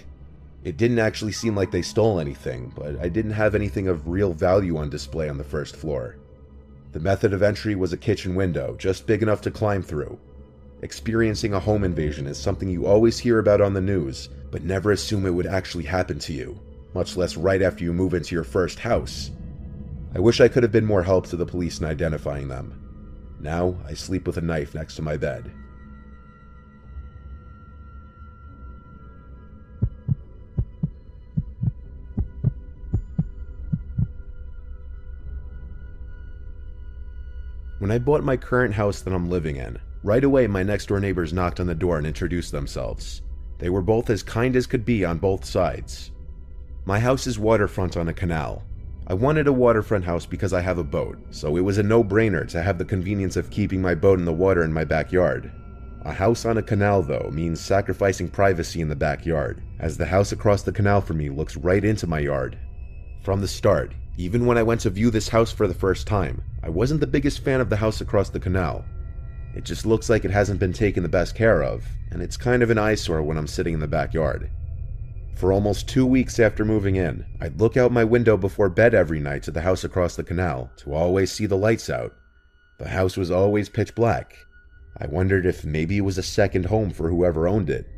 It 0.64 0.78
didn't 0.78 0.98
actually 0.98 1.32
seem 1.32 1.54
like 1.54 1.70
they 1.70 1.82
stole 1.82 2.18
anything, 2.18 2.72
but 2.74 2.98
I 2.98 3.10
didn't 3.10 3.32
have 3.32 3.54
anything 3.54 3.86
of 3.86 4.08
real 4.08 4.32
value 4.32 4.78
on 4.78 4.88
display 4.88 5.28
on 5.28 5.36
the 5.36 5.44
first 5.44 5.76
floor. 5.76 6.16
The 6.92 7.00
method 7.00 7.34
of 7.34 7.42
entry 7.42 7.74
was 7.74 7.92
a 7.92 7.98
kitchen 7.98 8.34
window, 8.34 8.74
just 8.78 9.06
big 9.06 9.22
enough 9.22 9.42
to 9.42 9.50
climb 9.50 9.82
through. 9.82 10.18
Experiencing 10.80 11.52
a 11.52 11.60
home 11.60 11.84
invasion 11.84 12.26
is 12.26 12.38
something 12.38 12.70
you 12.70 12.86
always 12.86 13.18
hear 13.18 13.38
about 13.38 13.60
on 13.60 13.74
the 13.74 13.80
news, 13.80 14.30
but 14.50 14.64
never 14.64 14.92
assume 14.92 15.26
it 15.26 15.30
would 15.30 15.46
actually 15.46 15.84
happen 15.84 16.18
to 16.20 16.32
you, 16.32 16.58
much 16.94 17.16
less 17.16 17.36
right 17.36 17.60
after 17.60 17.84
you 17.84 17.92
move 17.92 18.14
into 18.14 18.34
your 18.34 18.44
first 18.44 18.78
house. 18.78 19.32
I 20.14 20.20
wish 20.20 20.40
I 20.40 20.48
could 20.48 20.62
have 20.62 20.72
been 20.72 20.86
more 20.86 21.02
help 21.02 21.26
to 21.26 21.36
the 21.36 21.44
police 21.44 21.80
in 21.80 21.84
identifying 21.84 22.48
them. 22.48 22.80
Now, 23.38 23.76
I 23.86 23.92
sleep 23.92 24.26
with 24.26 24.38
a 24.38 24.42
knife 24.42 24.74
next 24.74 24.96
to 24.96 25.02
my 25.02 25.18
bed. 25.18 25.50
When 37.84 37.90
I 37.90 37.98
bought 37.98 38.24
my 38.24 38.38
current 38.38 38.72
house 38.72 39.02
that 39.02 39.12
I'm 39.12 39.28
living 39.28 39.56
in, 39.56 39.78
right 40.02 40.24
away 40.24 40.46
my 40.46 40.62
next 40.62 40.86
door 40.86 41.00
neighbors 41.00 41.34
knocked 41.34 41.60
on 41.60 41.66
the 41.66 41.74
door 41.74 41.98
and 41.98 42.06
introduced 42.06 42.50
themselves. 42.50 43.20
They 43.58 43.68
were 43.68 43.82
both 43.82 44.08
as 44.08 44.22
kind 44.22 44.56
as 44.56 44.66
could 44.66 44.86
be 44.86 45.04
on 45.04 45.18
both 45.18 45.44
sides. 45.44 46.10
My 46.86 46.98
house 46.98 47.26
is 47.26 47.38
waterfront 47.38 47.98
on 47.98 48.08
a 48.08 48.14
canal. 48.14 48.62
I 49.06 49.12
wanted 49.12 49.48
a 49.48 49.52
waterfront 49.52 50.02
house 50.02 50.24
because 50.24 50.54
I 50.54 50.62
have 50.62 50.78
a 50.78 50.82
boat, 50.82 51.18
so 51.28 51.58
it 51.58 51.60
was 51.60 51.76
a 51.76 51.82
no 51.82 52.02
brainer 52.02 52.48
to 52.48 52.62
have 52.62 52.78
the 52.78 52.86
convenience 52.86 53.36
of 53.36 53.50
keeping 53.50 53.82
my 53.82 53.94
boat 53.94 54.18
in 54.18 54.24
the 54.24 54.32
water 54.32 54.64
in 54.64 54.72
my 54.72 54.84
backyard. 54.84 55.52
A 56.06 56.12
house 56.14 56.46
on 56.46 56.56
a 56.56 56.62
canal, 56.62 57.02
though, 57.02 57.28
means 57.34 57.60
sacrificing 57.60 58.28
privacy 58.28 58.80
in 58.80 58.88
the 58.88 58.96
backyard, 58.96 59.62
as 59.78 59.98
the 59.98 60.06
house 60.06 60.32
across 60.32 60.62
the 60.62 60.72
canal 60.72 61.02
from 61.02 61.18
me 61.18 61.28
looks 61.28 61.58
right 61.58 61.84
into 61.84 62.06
my 62.06 62.20
yard. 62.20 62.58
From 63.22 63.42
the 63.42 63.46
start, 63.48 63.92
even 64.16 64.46
when 64.46 64.58
I 64.58 64.62
went 64.62 64.80
to 64.82 64.90
view 64.90 65.10
this 65.10 65.28
house 65.28 65.52
for 65.52 65.66
the 65.66 65.74
first 65.74 66.06
time, 66.06 66.42
I 66.62 66.68
wasn't 66.68 67.00
the 67.00 67.06
biggest 67.06 67.40
fan 67.40 67.60
of 67.60 67.70
the 67.70 67.76
house 67.76 68.00
across 68.00 68.30
the 68.30 68.40
canal. 68.40 68.84
It 69.54 69.64
just 69.64 69.86
looks 69.86 70.08
like 70.08 70.24
it 70.24 70.30
hasn't 70.30 70.60
been 70.60 70.72
taken 70.72 71.02
the 71.02 71.08
best 71.08 71.34
care 71.34 71.62
of, 71.62 71.84
and 72.10 72.22
it's 72.22 72.36
kind 72.36 72.62
of 72.62 72.70
an 72.70 72.78
eyesore 72.78 73.22
when 73.22 73.36
I'm 73.36 73.46
sitting 73.46 73.74
in 73.74 73.80
the 73.80 73.86
backyard. 73.86 74.50
For 75.36 75.52
almost 75.52 75.88
two 75.88 76.06
weeks 76.06 76.38
after 76.38 76.64
moving 76.64 76.96
in, 76.96 77.24
I'd 77.40 77.60
look 77.60 77.76
out 77.76 77.92
my 77.92 78.04
window 78.04 78.36
before 78.36 78.68
bed 78.68 78.94
every 78.94 79.20
night 79.20 79.42
to 79.44 79.50
the 79.50 79.62
house 79.62 79.84
across 79.84 80.16
the 80.16 80.24
canal 80.24 80.70
to 80.78 80.94
always 80.94 81.32
see 81.32 81.46
the 81.46 81.56
lights 81.56 81.90
out. 81.90 82.14
The 82.78 82.88
house 82.88 83.16
was 83.16 83.30
always 83.30 83.68
pitch 83.68 83.94
black, 83.94 84.36
I 84.96 85.06
wondered 85.06 85.44
if 85.44 85.64
maybe 85.64 85.98
it 85.98 86.02
was 86.02 86.18
a 86.18 86.22
second 86.22 86.66
home 86.66 86.90
for 86.90 87.08
whoever 87.08 87.48
owned 87.48 87.68
it. 87.68 87.88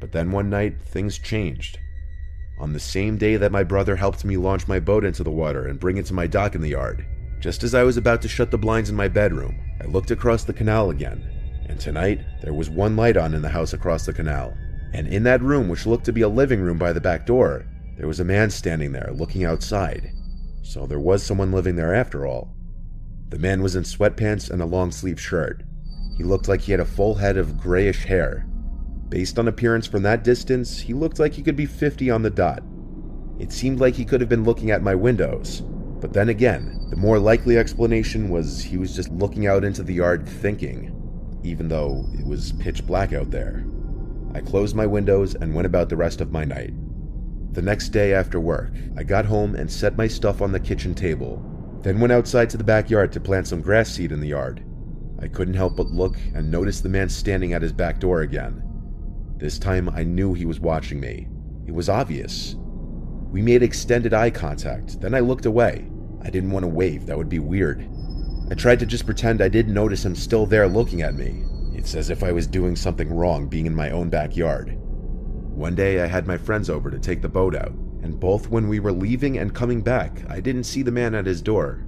But 0.00 0.12
then 0.12 0.30
one 0.30 0.48
night, 0.48 0.80
things 0.80 1.18
changed. 1.18 1.78
On 2.58 2.72
the 2.72 2.80
same 2.80 3.16
day 3.16 3.36
that 3.36 3.52
my 3.52 3.62
brother 3.62 3.96
helped 3.96 4.24
me 4.24 4.36
launch 4.36 4.66
my 4.66 4.80
boat 4.80 5.04
into 5.04 5.22
the 5.22 5.30
water 5.30 5.66
and 5.66 5.78
bring 5.78 5.96
it 5.96 6.06
to 6.06 6.14
my 6.14 6.26
dock 6.26 6.54
in 6.54 6.60
the 6.60 6.70
yard, 6.70 7.06
just 7.40 7.62
as 7.62 7.74
I 7.74 7.82
was 7.82 7.96
about 7.96 8.22
to 8.22 8.28
shut 8.28 8.50
the 8.50 8.58
blinds 8.58 8.90
in 8.90 8.96
my 8.96 9.08
bedroom, 9.08 9.58
I 9.82 9.86
looked 9.86 10.10
across 10.10 10.44
the 10.44 10.52
canal 10.52 10.90
again. 10.90 11.22
And 11.68 11.78
tonight, 11.78 12.20
there 12.42 12.54
was 12.54 12.70
one 12.70 12.96
light 12.96 13.16
on 13.16 13.34
in 13.34 13.42
the 13.42 13.48
house 13.48 13.72
across 13.72 14.06
the 14.06 14.12
canal. 14.12 14.56
And 14.92 15.06
in 15.08 15.22
that 15.24 15.42
room, 15.42 15.68
which 15.68 15.86
looked 15.86 16.06
to 16.06 16.12
be 16.12 16.22
a 16.22 16.28
living 16.28 16.60
room 16.60 16.78
by 16.78 16.92
the 16.92 17.00
back 17.00 17.26
door, 17.26 17.66
there 17.96 18.08
was 18.08 18.20
a 18.20 18.24
man 18.24 18.50
standing 18.50 18.92
there 18.92 19.10
looking 19.12 19.44
outside. 19.44 20.10
So 20.62 20.86
there 20.86 21.00
was 21.00 21.22
someone 21.22 21.52
living 21.52 21.76
there 21.76 21.94
after 21.94 22.26
all. 22.26 22.54
The 23.28 23.38
man 23.38 23.62
was 23.62 23.76
in 23.76 23.82
sweatpants 23.82 24.50
and 24.50 24.62
a 24.62 24.66
long 24.66 24.90
sleeve 24.92 25.20
shirt, 25.20 25.62
he 26.16 26.24
looked 26.24 26.48
like 26.48 26.62
he 26.62 26.72
had 26.72 26.80
a 26.80 26.86
full 26.86 27.14
head 27.14 27.36
of 27.36 27.58
grayish 27.58 28.04
hair. 28.04 28.46
Based 29.08 29.38
on 29.38 29.46
appearance 29.46 29.86
from 29.86 30.02
that 30.02 30.24
distance, 30.24 30.80
he 30.80 30.92
looked 30.92 31.18
like 31.18 31.32
he 31.32 31.42
could 31.42 31.56
be 31.56 31.66
50 31.66 32.10
on 32.10 32.22
the 32.22 32.30
dot. 32.30 32.62
It 33.38 33.52
seemed 33.52 33.78
like 33.78 33.94
he 33.94 34.04
could 34.04 34.20
have 34.20 34.30
been 34.30 34.44
looking 34.44 34.70
at 34.70 34.82
my 34.82 34.94
windows. 34.94 35.62
But 36.00 36.12
then 36.12 36.28
again, 36.28 36.86
the 36.90 36.96
more 36.96 37.18
likely 37.18 37.56
explanation 37.56 38.28
was 38.28 38.62
he 38.62 38.78
was 38.78 38.94
just 38.94 39.10
looking 39.10 39.46
out 39.46 39.64
into 39.64 39.82
the 39.82 39.94
yard 39.94 40.28
thinking, 40.28 40.92
even 41.44 41.68
though 41.68 42.04
it 42.14 42.26
was 42.26 42.52
pitch 42.52 42.86
black 42.86 43.12
out 43.12 43.30
there. 43.30 43.64
I 44.34 44.40
closed 44.40 44.74
my 44.74 44.86
windows 44.86 45.34
and 45.34 45.54
went 45.54 45.66
about 45.66 45.88
the 45.88 45.96
rest 45.96 46.20
of 46.20 46.32
my 46.32 46.44
night. 46.44 46.74
The 47.52 47.62
next 47.62 47.90
day 47.90 48.12
after 48.12 48.40
work, 48.40 48.72
I 48.98 49.02
got 49.02 49.24
home 49.24 49.54
and 49.54 49.70
set 49.70 49.96
my 49.96 50.08
stuff 50.08 50.42
on 50.42 50.52
the 50.52 50.60
kitchen 50.60 50.94
table, 50.94 51.42
then 51.82 52.00
went 52.00 52.12
outside 52.12 52.50
to 52.50 52.56
the 52.56 52.64
backyard 52.64 53.12
to 53.12 53.20
plant 53.20 53.46
some 53.46 53.62
grass 53.62 53.88
seed 53.88 54.12
in 54.12 54.20
the 54.20 54.28
yard. 54.28 54.62
I 55.20 55.28
couldn't 55.28 55.54
help 55.54 55.76
but 55.76 55.86
look 55.86 56.16
and 56.34 56.50
notice 56.50 56.80
the 56.80 56.88
man 56.88 57.08
standing 57.08 57.52
at 57.54 57.62
his 57.62 57.72
back 57.72 58.00
door 58.00 58.20
again. 58.20 58.62
This 59.38 59.58
time 59.58 59.90
I 59.90 60.02
knew 60.02 60.32
he 60.32 60.46
was 60.46 60.60
watching 60.60 60.98
me. 60.98 61.28
It 61.66 61.74
was 61.74 61.90
obvious. 61.90 62.56
We 63.30 63.42
made 63.42 63.62
extended 63.62 64.14
eye 64.14 64.30
contact, 64.30 65.00
then 65.00 65.14
I 65.14 65.20
looked 65.20 65.44
away. 65.44 65.90
I 66.22 66.30
didn't 66.30 66.52
want 66.52 66.62
to 66.62 66.68
wave, 66.68 67.04
that 67.06 67.18
would 67.18 67.28
be 67.28 67.38
weird. 67.38 67.86
I 68.50 68.54
tried 68.54 68.78
to 68.78 68.86
just 68.86 69.04
pretend 69.04 69.42
I 69.42 69.48
didn't 69.48 69.74
notice 69.74 70.04
him 70.04 70.14
still 70.14 70.46
there 70.46 70.66
looking 70.66 71.02
at 71.02 71.14
me. 71.14 71.44
It's 71.74 71.94
as 71.94 72.08
if 72.08 72.22
I 72.22 72.32
was 72.32 72.46
doing 72.46 72.76
something 72.76 73.14
wrong 73.14 73.46
being 73.46 73.66
in 73.66 73.74
my 73.74 73.90
own 73.90 74.08
backyard. 74.08 74.78
One 74.78 75.74
day 75.74 76.00
I 76.00 76.06
had 76.06 76.26
my 76.26 76.38
friends 76.38 76.70
over 76.70 76.90
to 76.90 76.98
take 76.98 77.20
the 77.20 77.28
boat 77.28 77.54
out, 77.54 77.72
and 78.02 78.18
both 78.18 78.48
when 78.48 78.68
we 78.68 78.80
were 78.80 78.92
leaving 78.92 79.36
and 79.38 79.54
coming 79.54 79.82
back, 79.82 80.22
I 80.30 80.40
didn't 80.40 80.64
see 80.64 80.82
the 80.82 80.90
man 80.90 81.14
at 81.14 81.26
his 81.26 81.42
door. 81.42 81.84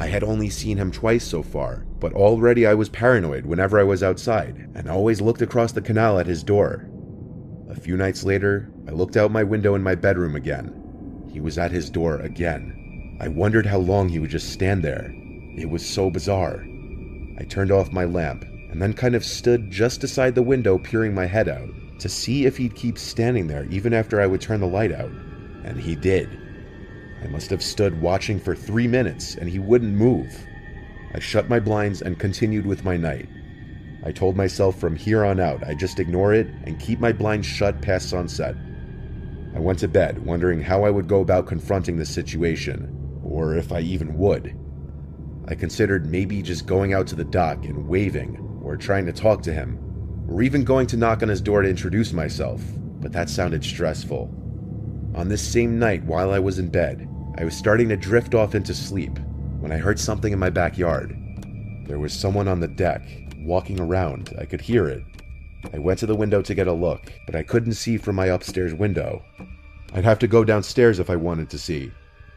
I 0.00 0.06
had 0.06 0.24
only 0.24 0.48
seen 0.48 0.78
him 0.78 0.90
twice 0.90 1.24
so 1.24 1.42
far, 1.42 1.84
but 2.00 2.14
already 2.14 2.66
I 2.66 2.72
was 2.72 2.88
paranoid 2.88 3.44
whenever 3.44 3.78
I 3.78 3.82
was 3.82 4.02
outside, 4.02 4.70
and 4.74 4.88
always 4.88 5.20
looked 5.20 5.42
across 5.42 5.72
the 5.72 5.82
canal 5.82 6.18
at 6.18 6.26
his 6.26 6.42
door. 6.42 6.88
A 7.68 7.74
few 7.74 7.98
nights 7.98 8.24
later, 8.24 8.70
I 8.88 8.92
looked 8.92 9.18
out 9.18 9.30
my 9.30 9.44
window 9.44 9.74
in 9.74 9.82
my 9.82 9.94
bedroom 9.94 10.36
again. 10.36 11.28
He 11.30 11.38
was 11.38 11.58
at 11.58 11.70
his 11.70 11.90
door 11.90 12.16
again. 12.16 13.18
I 13.20 13.28
wondered 13.28 13.66
how 13.66 13.76
long 13.76 14.08
he 14.08 14.18
would 14.18 14.30
just 14.30 14.50
stand 14.50 14.82
there. 14.82 15.12
It 15.58 15.68
was 15.68 15.86
so 15.86 16.10
bizarre. 16.10 16.64
I 17.38 17.44
turned 17.44 17.70
off 17.70 17.92
my 17.92 18.06
lamp 18.06 18.44
and 18.70 18.80
then 18.80 18.94
kind 18.94 19.14
of 19.14 19.22
stood 19.22 19.70
just 19.70 20.00
beside 20.00 20.34
the 20.34 20.42
window, 20.42 20.78
peering 20.78 21.14
my 21.14 21.26
head 21.26 21.46
out 21.46 21.68
to 21.98 22.08
see 22.08 22.46
if 22.46 22.56
he'd 22.56 22.74
keep 22.74 22.96
standing 22.96 23.48
there 23.48 23.66
even 23.66 23.92
after 23.92 24.18
I 24.18 24.26
would 24.26 24.40
turn 24.40 24.60
the 24.60 24.66
light 24.66 24.92
out. 24.92 25.12
And 25.62 25.78
he 25.78 25.94
did. 25.94 26.30
I 27.22 27.26
must 27.28 27.50
have 27.50 27.62
stood 27.62 28.00
watching 28.00 28.38
for 28.38 28.54
three 28.54 28.86
minutes 28.86 29.34
and 29.34 29.48
he 29.48 29.58
wouldn't 29.58 29.94
move. 29.94 30.46
I 31.14 31.18
shut 31.18 31.48
my 31.48 31.60
blinds 31.60 32.02
and 32.02 32.18
continued 32.18 32.66
with 32.66 32.84
my 32.84 32.96
night. 32.96 33.28
I 34.02 34.12
told 34.12 34.36
myself 34.36 34.78
from 34.78 34.96
here 34.96 35.24
on 35.24 35.40
out 35.40 35.62
I'd 35.66 35.78
just 35.78 36.00
ignore 36.00 36.32
it 36.32 36.46
and 36.64 36.80
keep 36.80 37.00
my 37.00 37.12
blinds 37.12 37.46
shut 37.46 37.82
past 37.82 38.08
sunset. 38.08 38.56
I 39.54 39.58
went 39.58 39.80
to 39.80 39.88
bed, 39.88 40.24
wondering 40.24 40.62
how 40.62 40.84
I 40.84 40.90
would 40.90 41.08
go 41.08 41.20
about 41.20 41.46
confronting 41.46 41.96
the 41.96 42.06
situation, 42.06 43.20
or 43.22 43.56
if 43.56 43.72
I 43.72 43.80
even 43.80 44.16
would. 44.16 44.56
I 45.48 45.54
considered 45.54 46.06
maybe 46.06 46.40
just 46.40 46.66
going 46.66 46.94
out 46.94 47.08
to 47.08 47.16
the 47.16 47.24
dock 47.24 47.64
and 47.64 47.88
waving, 47.88 48.60
or 48.62 48.76
trying 48.76 49.06
to 49.06 49.12
talk 49.12 49.42
to 49.42 49.52
him, 49.52 49.78
or 50.30 50.42
even 50.42 50.62
going 50.62 50.86
to 50.86 50.96
knock 50.96 51.22
on 51.22 51.28
his 51.28 51.40
door 51.40 51.62
to 51.62 51.68
introduce 51.68 52.12
myself, 52.12 52.62
but 53.00 53.12
that 53.12 53.28
sounded 53.28 53.64
stressful. 53.64 54.32
On 55.14 55.28
this 55.28 55.42
same 55.42 55.78
night, 55.78 56.04
while 56.04 56.32
I 56.32 56.38
was 56.38 56.58
in 56.58 56.68
bed, 56.68 57.08
I 57.36 57.44
was 57.44 57.56
starting 57.56 57.88
to 57.88 57.96
drift 57.96 58.34
off 58.34 58.54
into 58.54 58.72
sleep 58.72 59.18
when 59.58 59.72
I 59.72 59.76
heard 59.76 59.98
something 59.98 60.32
in 60.32 60.38
my 60.38 60.50
backyard. 60.50 61.16
There 61.86 61.98
was 61.98 62.12
someone 62.12 62.46
on 62.46 62.60
the 62.60 62.68
deck, 62.68 63.02
walking 63.38 63.80
around. 63.80 64.32
I 64.38 64.44
could 64.44 64.60
hear 64.60 64.86
it. 64.86 65.02
I 65.74 65.78
went 65.78 65.98
to 65.98 66.06
the 66.06 66.14
window 66.14 66.42
to 66.42 66.54
get 66.54 66.68
a 66.68 66.72
look, 66.72 67.12
but 67.26 67.34
I 67.34 67.42
couldn't 67.42 67.74
see 67.74 67.96
from 67.96 68.16
my 68.16 68.26
upstairs 68.26 68.72
window. 68.72 69.22
I'd 69.92 70.04
have 70.04 70.20
to 70.20 70.28
go 70.28 70.44
downstairs 70.44 71.00
if 71.00 71.10
I 71.10 71.16
wanted 71.16 71.50
to 71.50 71.58
see. 71.58 71.90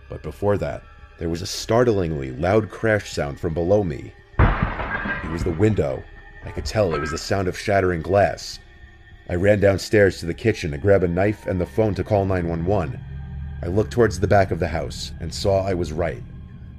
But 0.09 0.23
before 0.23 0.57
that, 0.57 0.83
there 1.19 1.29
was 1.29 1.43
a 1.43 1.47
startlingly 1.47 2.31
loud 2.31 2.69
crash 2.69 3.11
sound 3.11 3.39
from 3.39 3.53
below 3.53 3.83
me. 3.83 4.11
It 4.39 5.31
was 5.31 5.43
the 5.43 5.55
window. 5.57 6.03
I 6.43 6.51
could 6.51 6.65
tell 6.65 6.93
it 6.93 6.99
was 6.99 7.11
the 7.11 7.17
sound 7.17 7.47
of 7.47 7.57
shattering 7.57 8.01
glass. 8.01 8.59
I 9.29 9.35
ran 9.35 9.61
downstairs 9.61 10.19
to 10.19 10.25
the 10.25 10.33
kitchen 10.33 10.71
to 10.71 10.77
grab 10.77 11.01
a 11.01 11.07
knife 11.07 11.47
and 11.47 11.59
the 11.59 11.65
phone 11.65 11.95
to 11.95 12.03
call 12.03 12.25
911. 12.25 12.99
I 13.61 13.67
looked 13.67 13.91
towards 13.91 14.19
the 14.19 14.27
back 14.27 14.51
of 14.51 14.59
the 14.59 14.67
house 14.67 15.13
and 15.21 15.33
saw 15.33 15.65
I 15.65 15.73
was 15.73 15.93
right. 15.93 16.21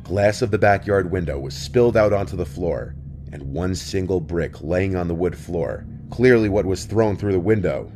Glass 0.02 0.42
of 0.42 0.50
the 0.50 0.58
backyard 0.58 1.10
window 1.10 1.38
was 1.38 1.54
spilled 1.54 1.96
out 1.96 2.12
onto 2.12 2.36
the 2.36 2.44
floor, 2.44 2.94
and 3.32 3.54
one 3.54 3.74
single 3.74 4.20
brick 4.20 4.60
laying 4.60 4.94
on 4.94 5.08
the 5.08 5.14
wood 5.14 5.34
floor, 5.34 5.86
clearly 6.10 6.50
what 6.50 6.66
was 6.66 6.84
thrown 6.84 7.16
through 7.16 7.32
the 7.32 7.40
window. 7.40 7.90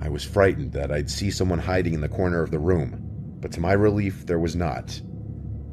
I 0.00 0.08
was 0.08 0.24
frightened 0.24 0.72
that 0.72 0.90
I'd 0.90 1.08
see 1.08 1.30
someone 1.30 1.60
hiding 1.60 1.94
in 1.94 2.00
the 2.00 2.08
corner 2.08 2.42
of 2.42 2.50
the 2.50 2.58
room, 2.58 2.98
but 3.40 3.52
to 3.52 3.60
my 3.60 3.74
relief, 3.74 4.26
there 4.26 4.40
was 4.40 4.56
not. 4.56 5.00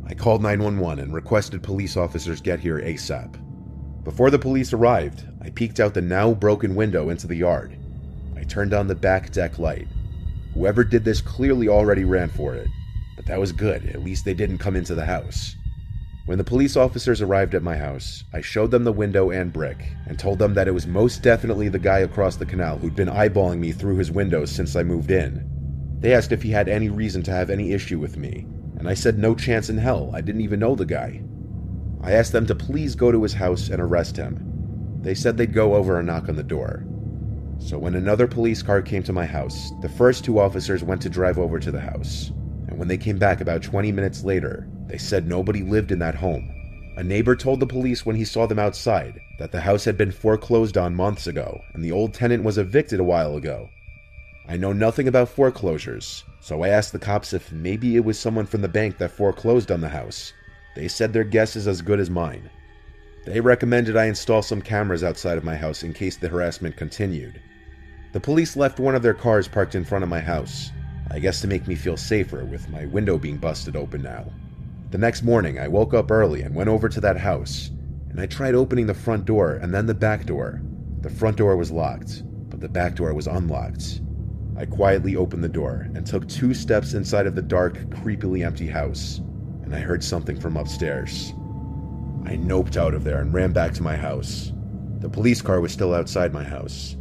I 0.05 0.13
called 0.13 0.43
911 0.43 1.03
and 1.03 1.11
requested 1.11 1.63
police 1.63 1.97
officers 1.97 2.39
get 2.39 2.59
here 2.59 2.77
ASAP. 2.77 3.35
Before 4.03 4.29
the 4.29 4.37
police 4.37 4.73
arrived, 4.73 5.25
I 5.41 5.49
peeked 5.49 5.79
out 5.79 5.95
the 5.95 6.01
now 6.01 6.35
broken 6.35 6.75
window 6.75 7.09
into 7.09 7.25
the 7.25 7.35
yard. 7.35 7.80
I 8.41 8.43
turned 8.43 8.73
on 8.73 8.87
the 8.87 8.95
back 8.95 9.31
deck 9.31 9.59
light 9.59 9.87
Whoever 10.53 10.83
did 10.83 11.05
this 11.05 11.21
clearly 11.21 11.69
already 11.69 12.03
ran 12.03 12.29
for 12.29 12.55
it, 12.55 12.67
but 13.15 13.25
that 13.25 13.39
was 13.39 13.53
good. 13.53 13.85
At 13.85 14.03
least 14.03 14.25
they 14.25 14.33
didn't 14.33 14.57
come 14.57 14.75
into 14.75 14.93
the 14.93 15.05
house. 15.05 15.55
When 16.25 16.37
the 16.37 16.43
police 16.43 16.75
officers 16.75 17.21
arrived 17.21 17.55
at 17.55 17.63
my 17.63 17.77
house, 17.77 18.25
I 18.33 18.41
showed 18.41 18.69
them 18.71 18.83
the 18.83 18.91
window 18.91 19.31
and 19.31 19.53
brick 19.53 19.93
and 20.05 20.19
told 20.19 20.39
them 20.39 20.53
that 20.55 20.67
it 20.67 20.73
was 20.73 20.85
most 20.85 21.23
definitely 21.23 21.69
the 21.69 21.79
guy 21.79 21.99
across 21.99 22.35
the 22.35 22.45
canal 22.45 22.77
who'd 22.77 22.95
been 22.95 23.07
eyeballing 23.07 23.59
me 23.59 23.71
through 23.71 23.95
his 23.95 24.11
windows 24.11 24.51
since 24.51 24.75
I 24.75 24.83
moved 24.83 25.09
in. 25.09 25.47
They 25.99 26.13
asked 26.13 26.33
if 26.33 26.43
he 26.43 26.51
had 26.51 26.67
any 26.67 26.89
reason 26.89 27.23
to 27.23 27.31
have 27.31 27.49
any 27.49 27.71
issue 27.71 27.97
with 27.97 28.17
me, 28.17 28.45
and 28.77 28.89
I 28.89 28.93
said 28.93 29.17
no 29.17 29.35
chance 29.35 29.69
in 29.69 29.77
hell, 29.77 30.11
I 30.13 30.21
didn't 30.21 30.41
even 30.41 30.59
know 30.59 30.75
the 30.75 30.85
guy. 30.85 31.21
I 32.01 32.11
asked 32.11 32.33
them 32.33 32.45
to 32.47 32.55
please 32.55 32.95
go 32.95 33.11
to 33.11 33.23
his 33.23 33.33
house 33.33 33.69
and 33.69 33.81
arrest 33.81 34.17
him. 34.17 34.99
They 35.01 35.15
said 35.15 35.37
they'd 35.37 35.53
go 35.53 35.75
over 35.75 35.97
and 35.97 36.07
knock 36.07 36.27
on 36.27 36.35
the 36.35 36.43
door. 36.43 36.83
So 37.63 37.77
when 37.77 37.95
another 37.95 38.27
police 38.27 38.61
car 38.63 38.81
came 38.81 39.03
to 39.03 39.13
my 39.13 39.25
house, 39.25 39.71
the 39.81 39.87
first 39.87 40.25
two 40.25 40.39
officers 40.39 40.83
went 40.83 41.01
to 41.03 41.09
drive 41.09 41.37
over 41.37 41.59
to 41.59 41.71
the 41.71 41.79
house. 41.79 42.31
And 42.67 42.77
when 42.77 42.87
they 42.87 42.97
came 42.97 43.17
back 43.17 43.39
about 43.39 43.61
20 43.61 43.91
minutes 43.91 44.23
later, 44.23 44.67
they 44.87 44.97
said 44.97 45.27
nobody 45.27 45.61
lived 45.61 45.91
in 45.91 45.99
that 45.99 46.15
home. 46.15 46.51
A 46.97 47.03
neighbor 47.03 47.35
told 47.35 47.59
the 47.59 47.67
police 47.67 48.05
when 48.05 48.15
he 48.15 48.25
saw 48.25 48.45
them 48.45 48.59
outside 48.59 49.21
that 49.39 49.51
the 49.51 49.61
house 49.61 49.85
had 49.85 49.95
been 49.95 50.11
foreclosed 50.11 50.77
on 50.77 50.95
months 50.95 51.27
ago 51.27 51.61
and 51.73 51.83
the 51.83 51.91
old 51.91 52.13
tenant 52.13 52.43
was 52.43 52.57
evicted 52.57 52.99
a 52.99 53.05
while 53.05 53.37
ago. 53.37 53.69
I 54.49 54.57
know 54.57 54.73
nothing 54.73 55.07
about 55.07 55.29
foreclosures, 55.29 56.25
so 56.41 56.63
I 56.63 56.69
asked 56.69 56.91
the 56.91 56.99
cops 56.99 57.31
if 57.31 57.51
maybe 57.51 57.95
it 57.95 58.03
was 58.03 58.19
someone 58.19 58.47
from 58.47 58.61
the 58.61 58.67
bank 58.67 58.97
that 58.97 59.11
foreclosed 59.11 59.71
on 59.71 59.81
the 59.81 59.89
house. 59.89 60.33
They 60.75 60.87
said 60.87 61.13
their 61.13 61.23
guess 61.23 61.55
is 61.55 61.67
as 61.67 61.81
good 61.81 61.99
as 61.99 62.09
mine. 62.09 62.49
They 63.25 63.39
recommended 63.39 63.95
I 63.95 64.05
install 64.05 64.41
some 64.41 64.61
cameras 64.61 65.03
outside 65.03 65.37
of 65.37 65.43
my 65.43 65.55
house 65.55 65.83
in 65.83 65.93
case 65.93 66.17
the 66.17 66.27
harassment 66.27 66.75
continued. 66.75 67.39
The 68.13 68.19
police 68.19 68.57
left 68.57 68.79
one 68.79 68.93
of 68.93 69.03
their 69.03 69.13
cars 69.13 69.47
parked 69.47 69.73
in 69.73 69.85
front 69.85 70.03
of 70.03 70.09
my 70.09 70.19
house, 70.19 70.71
I 71.09 71.19
guess 71.19 71.39
to 71.41 71.47
make 71.47 71.65
me 71.65 71.75
feel 71.75 71.95
safer 71.95 72.43
with 72.43 72.69
my 72.69 72.85
window 72.85 73.17
being 73.17 73.37
busted 73.37 73.77
open 73.77 74.01
now. 74.01 74.25
The 74.89 74.97
next 74.97 75.23
morning, 75.23 75.59
I 75.59 75.69
woke 75.69 75.93
up 75.93 76.11
early 76.11 76.41
and 76.41 76.53
went 76.53 76.67
over 76.67 76.89
to 76.89 76.99
that 76.99 77.15
house, 77.15 77.71
and 78.09 78.19
I 78.19 78.25
tried 78.25 78.53
opening 78.53 78.85
the 78.85 78.93
front 78.93 79.23
door 79.23 79.53
and 79.53 79.73
then 79.73 79.85
the 79.85 79.93
back 79.93 80.25
door. 80.25 80.61
The 80.99 81.09
front 81.09 81.37
door 81.37 81.55
was 81.55 81.71
locked, 81.71 82.23
but 82.49 82.59
the 82.59 82.67
back 82.67 82.95
door 82.95 83.13
was 83.13 83.27
unlocked. 83.27 84.01
I 84.57 84.65
quietly 84.65 85.15
opened 85.15 85.45
the 85.45 85.49
door 85.49 85.87
and 85.95 86.05
took 86.05 86.27
two 86.27 86.53
steps 86.53 86.93
inside 86.93 87.27
of 87.27 87.35
the 87.35 87.41
dark, 87.41 87.77
creepily 87.91 88.45
empty 88.45 88.67
house, 88.67 89.19
and 89.63 89.73
I 89.73 89.79
heard 89.79 90.03
something 90.03 90.37
from 90.37 90.57
upstairs. 90.57 91.31
I 92.25 92.35
noped 92.35 92.75
out 92.75 92.93
of 92.93 93.05
there 93.05 93.21
and 93.21 93.33
ran 93.33 93.53
back 93.53 93.73
to 93.75 93.83
my 93.83 93.95
house. 93.95 94.51
The 94.99 95.09
police 95.09 95.41
car 95.41 95.61
was 95.61 95.71
still 95.71 95.93
outside 95.93 96.33
my 96.33 96.43
house. 96.43 96.97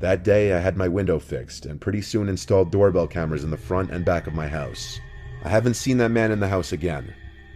That 0.00 0.22
day, 0.22 0.52
I 0.52 0.60
had 0.60 0.76
my 0.76 0.86
window 0.86 1.18
fixed 1.18 1.66
and 1.66 1.80
pretty 1.80 2.02
soon 2.02 2.28
installed 2.28 2.70
doorbell 2.70 3.08
cameras 3.08 3.42
in 3.42 3.50
the 3.50 3.56
front 3.56 3.90
and 3.90 4.04
back 4.04 4.28
of 4.28 4.34
my 4.34 4.46
house. 4.46 5.00
I 5.42 5.48
haven't 5.48 5.74
seen 5.74 5.98
that 5.98 6.12
man 6.12 6.30
in 6.30 6.38
the 6.38 6.46
house 6.48 6.70
again. 6.70 7.12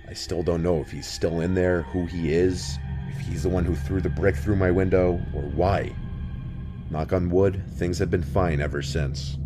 I 0.09 0.13
still 0.13 0.43
don't 0.43 0.63
know 0.63 0.81
if 0.81 0.91
he's 0.91 1.07
still 1.07 1.41
in 1.41 1.55
there, 1.55 1.83
who 1.83 2.07
he 2.07 2.33
is, 2.33 2.79
if 3.09 3.21
he's 3.21 3.45
the 3.45 3.49
one 3.49 3.65
who 3.65 3.77
threw 3.77 4.01
the 4.01 4.09
brick 4.09 4.35
through 4.35 4.57
my 4.57 4.73
window, 4.73 5.21
or 5.33 5.43
why. 5.43 5.95
Knock 6.91 7.13
on 7.13 7.31
wood, 7.31 7.63
things 7.75 7.99
have 7.99 8.11
been 8.11 8.25
fine 8.25 8.61
ever 8.61 8.83
since. 8.83 9.39